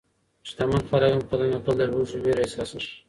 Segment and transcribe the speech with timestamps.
[0.47, 2.89] شتمن خلک هم کله ناکله د لوږې وېره احساسوي.